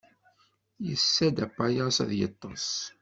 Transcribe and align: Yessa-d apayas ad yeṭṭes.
Yessa-d 0.87 1.37
apayas 1.45 1.97
ad 2.03 2.11
yeṭṭes. 2.19 2.69